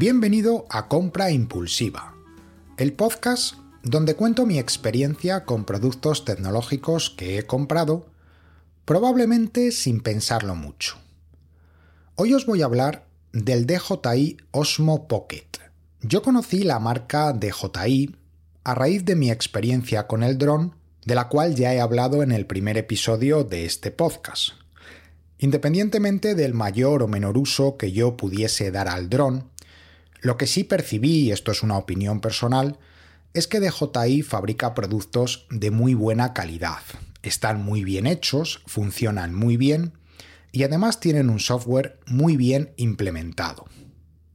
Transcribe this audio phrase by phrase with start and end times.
[0.00, 2.14] Bienvenido a Compra Impulsiva,
[2.78, 8.06] el podcast donde cuento mi experiencia con productos tecnológicos que he comprado,
[8.86, 10.96] probablemente sin pensarlo mucho.
[12.14, 15.58] Hoy os voy a hablar del DJI Osmo Pocket.
[16.00, 18.16] Yo conocí la marca DJI
[18.64, 22.32] a raíz de mi experiencia con el dron, de la cual ya he hablado en
[22.32, 24.52] el primer episodio de este podcast.
[25.36, 29.50] Independientemente del mayor o menor uso que yo pudiese dar al dron,
[30.20, 32.78] lo que sí percibí, y esto es una opinión personal,
[33.32, 36.82] es que DJI fabrica productos de muy buena calidad.
[37.22, 39.92] Están muy bien hechos, funcionan muy bien
[40.52, 43.66] y además tienen un software muy bien implementado.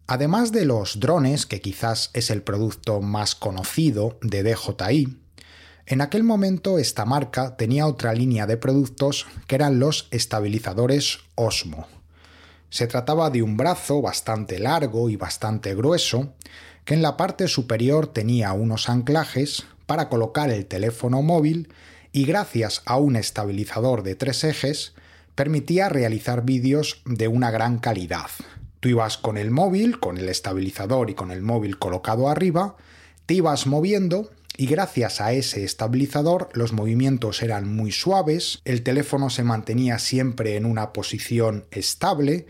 [0.07, 5.17] Además de los drones, que quizás es el producto más conocido de DJI,
[5.87, 11.87] en aquel momento esta marca tenía otra línea de productos que eran los estabilizadores Osmo.
[12.75, 16.33] Se trataba de un brazo bastante largo y bastante grueso,
[16.83, 21.69] que en la parte superior tenía unos anclajes para colocar el teléfono móvil
[22.11, 24.93] y gracias a un estabilizador de tres ejes
[25.35, 28.27] permitía realizar vídeos de una gran calidad.
[28.81, 32.75] Tú ibas con el móvil, con el estabilizador y con el móvil colocado arriba,
[33.25, 39.29] te ibas moviendo y gracias a ese estabilizador los movimientos eran muy suaves, el teléfono
[39.29, 42.47] se mantenía siempre en una posición estable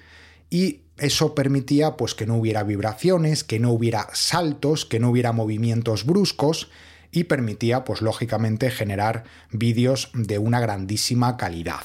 [0.50, 5.32] y eso permitía pues que no hubiera vibraciones, que no hubiera saltos, que no hubiera
[5.32, 6.70] movimientos bruscos
[7.12, 11.84] y permitía pues lógicamente generar vídeos de una grandísima calidad.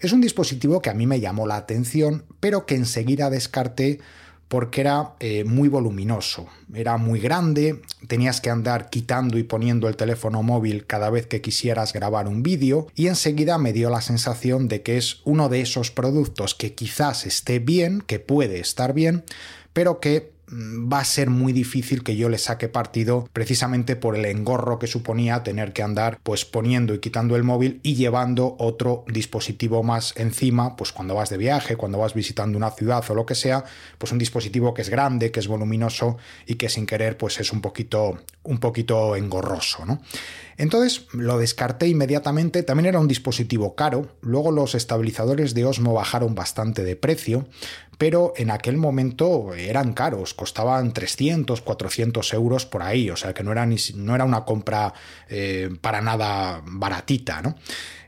[0.00, 4.00] Es un dispositivo que a mí me llamó la atención, pero que enseguida descarté
[4.52, 9.96] porque era eh, muy voluminoso, era muy grande, tenías que andar quitando y poniendo el
[9.96, 14.68] teléfono móvil cada vez que quisieras grabar un vídeo y enseguida me dio la sensación
[14.68, 19.24] de que es uno de esos productos que quizás esté bien, que puede estar bien,
[19.72, 24.24] pero que va a ser muy difícil que yo le saque partido precisamente por el
[24.26, 29.04] engorro que suponía tener que andar pues poniendo y quitando el móvil y llevando otro
[29.08, 33.24] dispositivo más encima, pues cuando vas de viaje, cuando vas visitando una ciudad o lo
[33.24, 33.64] que sea,
[33.98, 37.52] pues un dispositivo que es grande, que es voluminoso y que sin querer pues es
[37.52, 40.00] un poquito un poquito engorroso, ¿no?
[40.56, 46.34] Entonces lo descarté inmediatamente, también era un dispositivo caro, luego los estabilizadores de Osmo bajaron
[46.34, 47.46] bastante de precio,
[48.02, 53.44] pero en aquel momento eran caros, costaban 300, 400 euros por ahí, o sea que
[53.44, 54.92] no era, ni, no era una compra
[55.28, 57.54] eh, para nada baratita, ¿no?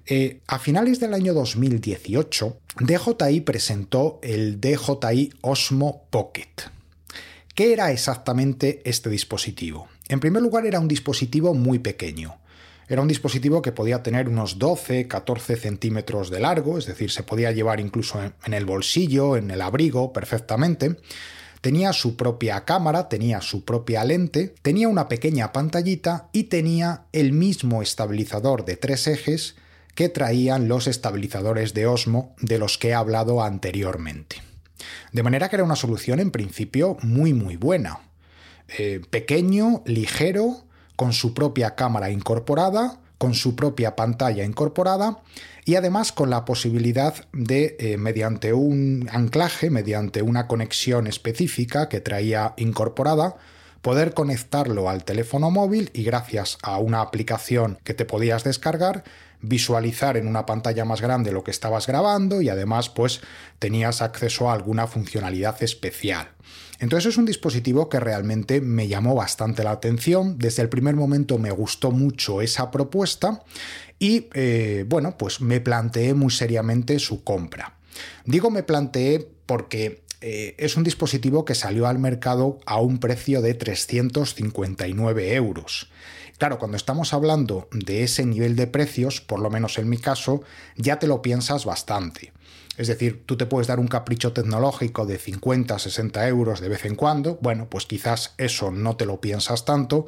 [0.05, 6.51] Eh, a finales del año 2018, DJI presentó el DJI Osmo Pocket.
[7.55, 9.87] ¿Qué era exactamente este dispositivo?
[10.09, 12.41] En primer lugar, era un dispositivo muy pequeño.
[12.89, 17.53] Era un dispositivo que podía tener unos 12-14 centímetros de largo, es decir, se podía
[17.53, 20.97] llevar incluso en el bolsillo, en el abrigo, perfectamente.
[21.61, 27.33] Tenía su propia cámara, tenía su propia lente, tenía una pequeña pantallita y tenía el
[27.33, 29.57] mismo estabilizador de tres ejes
[29.95, 34.43] que traían los estabilizadores de Osmo de los que he hablado anteriormente.
[35.13, 38.01] De manera que era una solución en principio muy muy buena.
[38.77, 40.64] Eh, pequeño, ligero,
[40.97, 45.19] con su propia cámara incorporada, con su propia pantalla incorporada
[45.65, 52.01] y además con la posibilidad de, eh, mediante un anclaje, mediante una conexión específica que
[52.01, 53.37] traía incorporada,
[53.81, 59.05] poder conectarlo al teléfono móvil y gracias a una aplicación que te podías descargar,
[59.41, 63.21] visualizar en una pantalla más grande lo que estabas grabando y además pues
[63.59, 66.29] tenías acceso a alguna funcionalidad especial.
[66.85, 70.37] Entonces es un dispositivo que realmente me llamó bastante la atención.
[70.37, 73.43] Desde el primer momento me gustó mucho esa propuesta
[73.99, 77.79] y eh, bueno, pues me planteé muy seriamente su compra.
[78.27, 83.41] Digo me planteé porque eh, es un dispositivo que salió al mercado a un precio
[83.41, 85.89] de 359 euros.
[86.37, 90.43] Claro, cuando estamos hablando de ese nivel de precios, por lo menos en mi caso,
[90.77, 92.35] ya te lo piensas bastante.
[92.77, 96.85] Es decir, tú te puedes dar un capricho tecnológico de 50, 60 euros de vez
[96.85, 100.07] en cuando, bueno, pues quizás eso no te lo piensas tanto,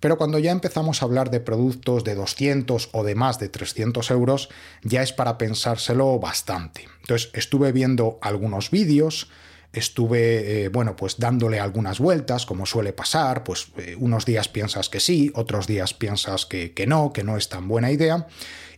[0.00, 4.10] pero cuando ya empezamos a hablar de productos de 200 o de más de 300
[4.10, 4.48] euros,
[4.82, 6.86] ya es para pensárselo bastante.
[7.00, 9.28] Entonces, estuve viendo algunos vídeos,
[9.72, 14.88] estuve, eh, bueno, pues dándole algunas vueltas, como suele pasar, pues eh, unos días piensas
[14.88, 18.26] que sí, otros días piensas que, que no, que no es tan buena idea.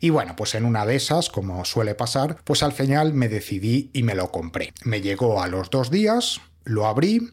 [0.00, 3.90] Y bueno, pues en una de esas, como suele pasar, pues al final me decidí
[3.92, 4.72] y me lo compré.
[4.84, 7.30] Me llegó a los dos días, lo abrí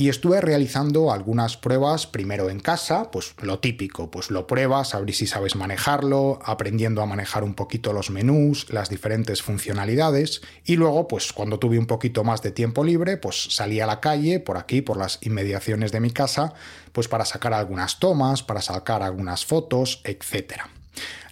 [0.00, 5.00] y estuve realizando algunas pruebas primero en casa, pues lo típico, pues lo pruebas, a
[5.00, 10.76] ver si sabes manejarlo, aprendiendo a manejar un poquito los menús, las diferentes funcionalidades y
[10.76, 14.40] luego pues cuando tuve un poquito más de tiempo libre, pues salí a la calle
[14.40, 16.54] por aquí, por las inmediaciones de mi casa,
[16.92, 20.79] pues para sacar algunas tomas, para sacar algunas fotos, etcétera.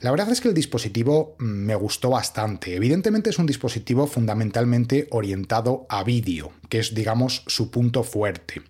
[0.01, 2.77] La verdad es que el dispositivo mm, me gustó bastante.
[2.77, 8.63] Evidentemente es un dispositivo fundamentalmente orientado a vídeo, que es, digamos, su punto fuerte.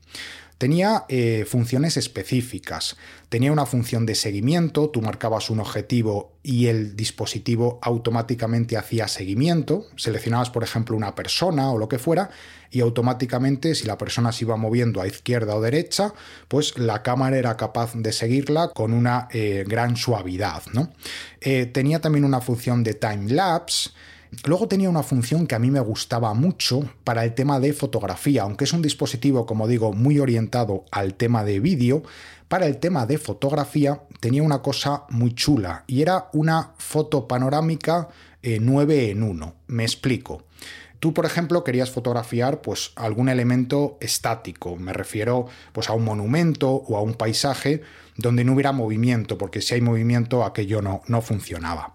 [0.59, 2.97] Tenía eh, funciones específicas.
[3.29, 9.87] Tenía una función de seguimiento, tú marcabas un objetivo y el dispositivo automáticamente hacía seguimiento.
[9.97, 12.31] Seleccionabas, por ejemplo, una persona o lo que fuera
[12.71, 16.13] y automáticamente, si la persona se iba moviendo a izquierda o derecha,
[16.49, 20.63] pues la cámara era capaz de seguirla con una eh, gran suavidad.
[20.73, 20.93] ¿no?
[21.41, 23.91] Eh, tenía también una función de time lapse
[24.45, 28.43] Luego tenía una función que a mí me gustaba mucho para el tema de fotografía,
[28.43, 32.03] aunque es un dispositivo, como digo, muy orientado al tema de vídeo,
[32.49, 38.09] para el tema de fotografía tenía una cosa muy chula y era una foto panorámica
[38.43, 39.55] 9 eh, en 1.
[39.67, 40.45] Me explico.
[41.01, 46.71] Tú, por ejemplo, querías fotografiar pues, algún elemento estático, me refiero pues, a un monumento
[46.71, 47.83] o a un paisaje
[48.17, 51.95] donde no hubiera movimiento, porque si hay movimiento aquello no, no funcionaba.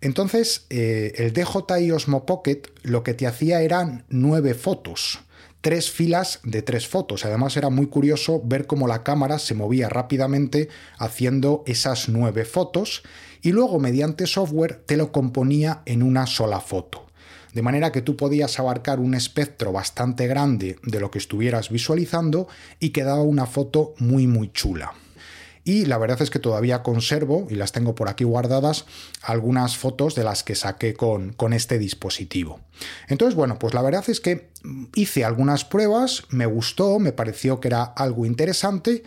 [0.00, 5.18] Entonces, eh, el DJI Osmo Pocket lo que te hacía eran nueve fotos,
[5.60, 7.24] tres filas de tres fotos.
[7.24, 10.68] Además, era muy curioso ver cómo la cámara se movía rápidamente
[10.98, 13.02] haciendo esas nueve fotos
[13.42, 17.06] y luego, mediante software, te lo componía en una sola foto.
[17.52, 22.46] De manera que tú podías abarcar un espectro bastante grande de lo que estuvieras visualizando
[22.78, 24.92] y quedaba una foto muy muy chula
[25.68, 28.86] y la verdad es que todavía conservo, y las tengo por aquí guardadas,
[29.20, 32.60] algunas fotos de las que saqué con, con este dispositivo.
[33.06, 34.48] Entonces, bueno, pues la verdad es que
[34.94, 39.02] hice algunas pruebas, me gustó, me pareció que era algo interesante,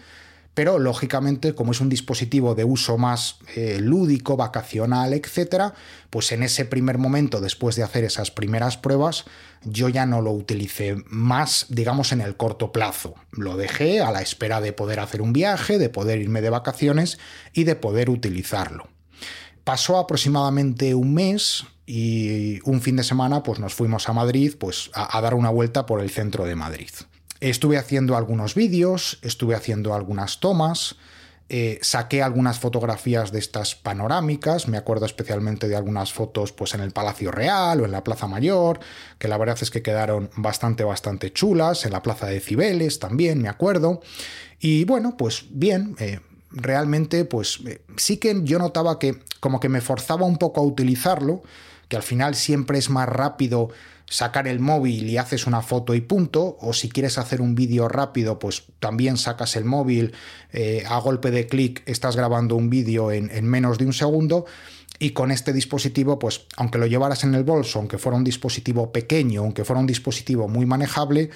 [0.54, 5.74] pero lógicamente como es un dispositivo de uso más eh, lúdico, vacacional, etcétera,
[6.10, 9.26] pues en ese primer momento, después de hacer esas primeras pruebas,
[9.64, 13.16] yo ya no lo utilicé más, digamos, en el corto plazo.
[13.32, 17.18] Lo dejé a la espera de poder hacer un viaje, de poder irme de vacaciones
[17.54, 18.90] y de poder utilizarlo.
[19.64, 24.90] Pasó aproximadamente un mes y un fin de semana pues nos fuimos a Madrid pues
[24.94, 26.90] a dar una vuelta por el centro de Madrid.
[27.42, 30.96] Estuve haciendo algunos vídeos, estuve haciendo algunas tomas,
[31.50, 36.80] eh, saqué algunas fotografías de estas panorámicas, me acuerdo especialmente de algunas fotos pues en
[36.80, 38.80] el Palacio Real o en la Plaza Mayor,
[39.18, 43.42] que la verdad es que quedaron bastante, bastante chulas, en la Plaza de Cibeles también,
[43.42, 44.00] me acuerdo.
[44.62, 46.22] Y bueno, pues bien, eh,
[46.52, 50.64] realmente pues eh, sí que yo notaba que como que me forzaba un poco a
[50.64, 51.44] utilizarlo,
[51.92, 53.68] que al final siempre es más rápido
[54.06, 57.90] sacar el móvil y haces una foto y punto, o si quieres hacer un vídeo
[57.90, 60.14] rápido, pues también sacas el móvil,
[60.54, 64.46] eh, a golpe de clic estás grabando un vídeo en, en menos de un segundo.
[65.00, 68.94] Y con este dispositivo, pues aunque lo llevaras en el bolso, aunque fuera un dispositivo
[68.94, 71.30] pequeño, aunque fuera un dispositivo muy manejable,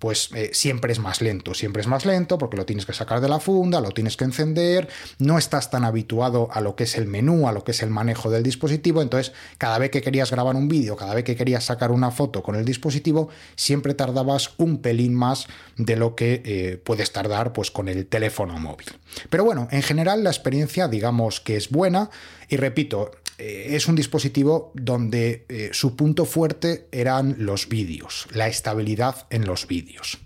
[0.00, 3.20] pues eh, siempre es más lento, siempre es más lento porque lo tienes que sacar
[3.20, 4.88] de la funda, lo tienes que encender,
[5.18, 7.90] no estás tan habituado a lo que es el menú, a lo que es el
[7.90, 11.64] manejo del dispositivo, entonces cada vez que querías grabar un vídeo, cada vez que querías
[11.64, 16.80] sacar una foto con el dispositivo, siempre tardabas un pelín más de lo que eh,
[16.82, 18.86] puedes tardar pues con el teléfono móvil.
[19.28, 22.10] Pero bueno, en general la experiencia digamos que es buena
[22.48, 29.26] y repito, es un dispositivo donde eh, su punto fuerte eran los vídeos, la estabilidad
[29.30, 30.18] en los vídeos.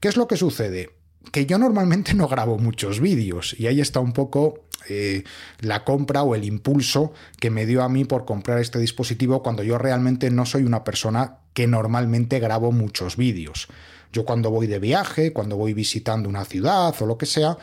[0.00, 0.90] ¿Qué es lo que sucede?
[1.30, 5.24] Que yo normalmente no grabo muchos vídeos y ahí está un poco eh,
[5.60, 9.62] la compra o el impulso que me dio a mí por comprar este dispositivo cuando
[9.62, 13.68] yo realmente no soy una persona que normalmente grabo muchos vídeos.
[14.12, 17.58] Yo cuando voy de viaje, cuando voy visitando una ciudad o lo que sea,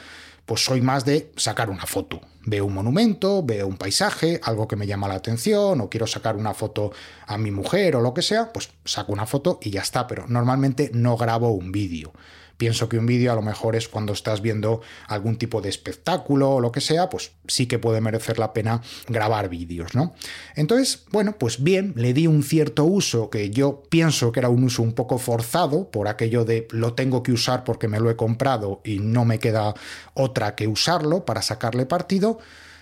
[0.46, 2.22] pues soy más de sacar una foto.
[2.46, 6.36] Veo un monumento, veo un paisaje, algo que me llama la atención, o quiero sacar
[6.36, 6.92] una foto
[7.26, 10.26] a mi mujer o lo que sea, pues saco una foto y ya está, pero
[10.28, 12.14] normalmente no grabo un vídeo.
[12.58, 16.52] Pienso que un vídeo a lo mejor es cuando estás viendo algún tipo de espectáculo
[16.52, 20.14] o lo que sea, pues sí que puede merecer la pena grabar vídeos, ¿no?
[20.56, 24.64] Entonces, bueno, pues bien, le di un cierto uso que yo pienso que era un
[24.64, 28.16] uso un poco forzado por aquello de lo tengo que usar porque me lo he
[28.16, 29.74] comprado y no me queda
[30.14, 32.40] otra que usarlo para sacarle partido.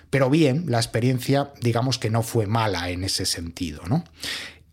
[0.10, 4.04] Pero bien, la experiencia digamos que no fue mala en ese sentido, ¿no?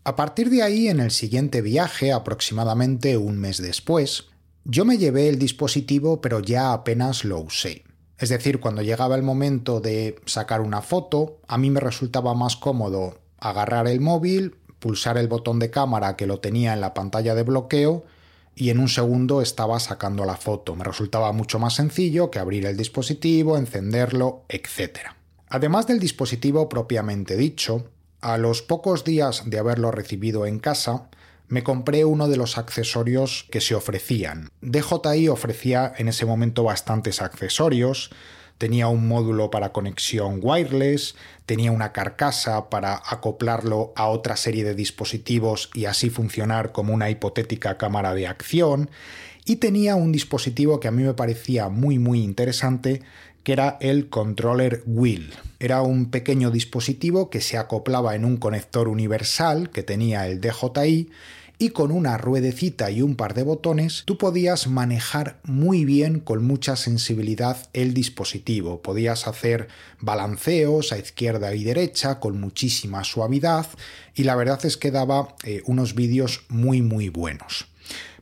[0.03, 4.30] A partir de ahí, en el siguiente viaje, aproximadamente un mes después,
[4.63, 7.83] yo me llevé el dispositivo pero ya apenas lo usé.
[8.17, 12.55] Es decir, cuando llegaba el momento de sacar una foto, a mí me resultaba más
[12.55, 17.33] cómodo agarrar el móvil, pulsar el botón de cámara que lo tenía en la pantalla
[17.33, 18.03] de bloqueo
[18.55, 20.75] y en un segundo estaba sacando la foto.
[20.75, 24.99] Me resultaba mucho más sencillo que abrir el dispositivo, encenderlo, etc.
[25.49, 27.85] Además del dispositivo propiamente dicho,
[28.21, 31.09] a los pocos días de haberlo recibido en casa,
[31.51, 34.49] me compré uno de los accesorios que se ofrecían.
[34.61, 38.09] DJI ofrecía en ese momento bastantes accesorios,
[38.57, 41.15] tenía un módulo para conexión wireless,
[41.45, 47.09] tenía una carcasa para acoplarlo a otra serie de dispositivos y así funcionar como una
[47.09, 48.89] hipotética cámara de acción,
[49.43, 53.01] y tenía un dispositivo que a mí me parecía muy muy interesante,
[53.43, 55.33] que era el controller wheel.
[55.59, 61.09] Era un pequeño dispositivo que se acoplaba en un conector universal que tenía el DJI
[61.61, 66.43] y con una ruedecita y un par de botones tú podías manejar muy bien con
[66.43, 68.81] mucha sensibilidad el dispositivo.
[68.81, 69.67] Podías hacer
[69.99, 73.67] balanceos a izquierda y derecha con muchísima suavidad
[74.15, 77.67] y la verdad es que daba eh, unos vídeos muy muy buenos.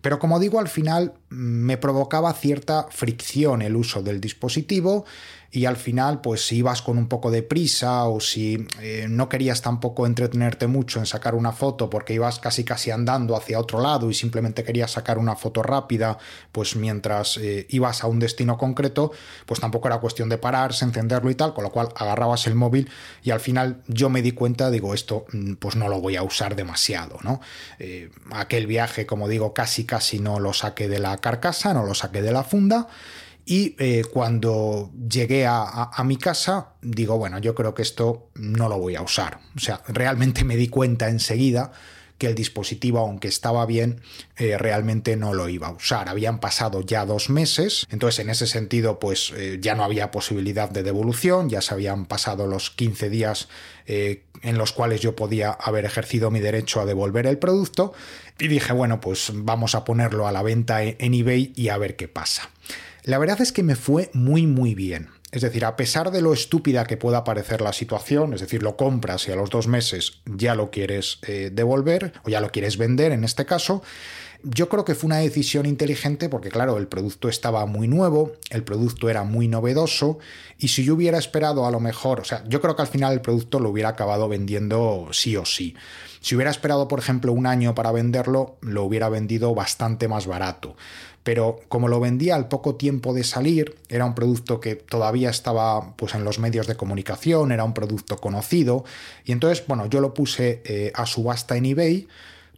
[0.02, 5.06] Pero como digo, al final me provocaba cierta fricción el uso del dispositivo
[5.52, 9.30] y al final pues si ibas con un poco de prisa o si eh, no
[9.30, 13.82] querías tampoco entretenerte mucho en sacar una foto porque ibas casi casi andando hacia otro
[13.82, 16.18] lado y simplemente querías sacar una foto rápida
[16.52, 19.12] pues mientras eh, ibas a un destino concreto
[19.46, 22.90] pues tampoco era cuestión de pararse, encenderlo y tal, con lo cual agarrabas el móvil
[23.24, 26.24] y al final yo me di cuenta, digo esto mm, pues no lo voy a
[26.24, 27.42] usar demasiado, ¿no?
[27.80, 31.94] Eh, aquel viaje como digo casi casi no lo saqué de la carcasa, no lo
[31.94, 32.88] saqué de la funda
[33.50, 38.78] y eh, cuando llegué a, mi casa, digo, bueno, yo creo que esto no lo
[38.78, 39.40] voy a usar.
[39.56, 41.72] O sea, realmente me di cuenta enseguida
[42.20, 44.02] que el dispositivo, aunque estaba bien,
[44.38, 46.08] eh, realmente no lo iba a usar.
[46.10, 50.70] Habían pasado ya dos meses, entonces en ese sentido, pues eh, ya no había posibilidad
[50.70, 53.48] de devolución, ya se habían pasado los 15 días
[53.88, 57.94] en los cuales yo podía haber ejercido mi derecho a devolver el producto,
[58.38, 61.96] y dije, bueno, pues vamos a ponerlo a la venta en eBay y a ver
[61.96, 62.52] qué pasa.
[63.04, 65.10] La verdad es que me fue muy muy bien.
[65.32, 68.76] Es decir, a pesar de lo estúpida que pueda parecer la situación, es decir, lo
[68.76, 72.78] compras y a los dos meses ya lo quieres eh, devolver o ya lo quieres
[72.78, 73.84] vender en este caso,
[74.44, 78.64] yo creo que fue una decisión inteligente porque, claro, el producto estaba muy nuevo, el
[78.64, 80.20] producto era muy novedoso
[80.58, 83.14] y si yo hubiera esperado a lo mejor, o sea, yo creo que al final
[83.14, 85.76] el producto lo hubiera acabado vendiendo sí o sí.
[86.22, 90.76] Si hubiera esperado, por ejemplo, un año para venderlo, lo hubiera vendido bastante más barato
[91.24, 95.96] pero como lo vendía al poco tiempo de salir, era un producto que todavía estaba
[95.96, 98.84] pues, en los medios de comunicación, era un producto conocido,
[99.26, 102.08] y entonces, bueno, yo lo puse eh, a subasta en eBay,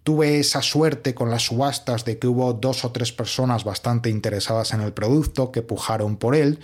[0.04, 4.74] Tuve esa suerte con las subastas de que hubo dos o tres personas bastante interesadas
[4.74, 6.60] en el producto que pujaron por él.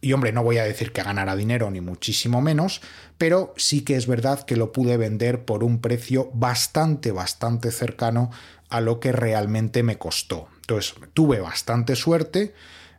[0.00, 2.80] Y hombre, no voy a decir que ganara dinero ni muchísimo menos,
[3.18, 8.30] pero sí que es verdad que lo pude vender por un precio bastante, bastante cercano
[8.70, 10.48] a lo que realmente me costó.
[10.62, 12.54] Entonces, tuve bastante suerte.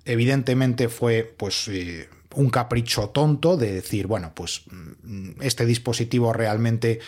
[0.05, 6.99] Evidentemente fue pues eh, un capricho tonto de decir, bueno, pues mm, este dispositivo realmente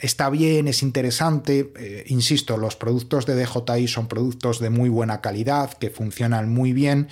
[0.00, 1.72] está bien, es interesante.
[1.76, 6.72] Eh, insisto, los productos de DJI son productos de muy buena calidad, que funcionan muy
[6.72, 7.08] bien,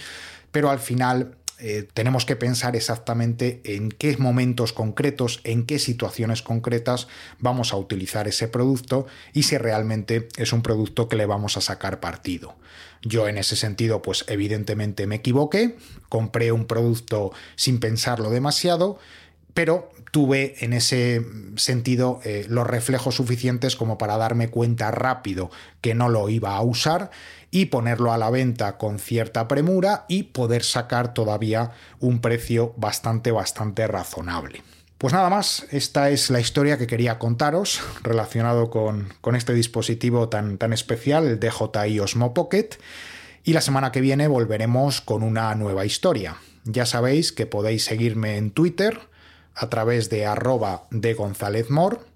[0.53, 6.43] pero al final eh, tenemos que pensar exactamente en qué momentos concretos, en qué situaciones
[6.43, 7.07] concretas
[7.39, 11.61] vamos a utilizar ese producto y si realmente es un producto que le vamos a
[11.61, 12.57] sacar partido.
[13.03, 15.77] Yo en ese sentido, pues evidentemente me equivoqué,
[16.09, 18.99] compré un producto sin pensarlo demasiado,
[19.55, 21.25] pero tuve en ese
[21.57, 25.51] sentido eh, los reflejos suficientes como para darme cuenta rápido
[25.81, 27.11] que no lo iba a usar
[27.51, 33.33] y ponerlo a la venta con cierta premura y poder sacar todavía un precio bastante,
[33.33, 34.63] bastante razonable.
[34.99, 40.29] Pues nada más, esta es la historia que quería contaros relacionado con, con este dispositivo
[40.29, 42.69] tan, tan especial, el DJI Osmo Pocket.
[43.43, 46.37] Y la semana que viene volveremos con una nueva historia.
[46.65, 49.01] Ya sabéis que podéis seguirme en Twitter
[49.55, 52.07] a través de arroba de González Mor,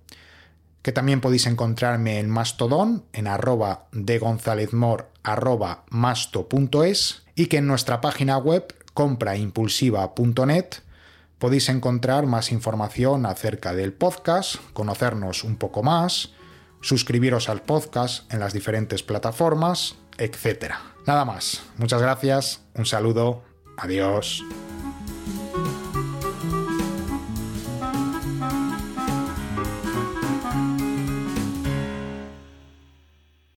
[0.84, 7.56] que también podéis encontrarme en Mastodon en arroba de González Mor arroba masto.es y que
[7.56, 10.66] en nuestra página web compraimpulsiva.net
[11.38, 16.32] podéis encontrar más información acerca del podcast, conocernos un poco más,
[16.82, 20.74] suscribiros al podcast en las diferentes plataformas, etc.
[21.06, 23.42] Nada más, muchas gracias, un saludo,
[23.78, 24.44] adiós.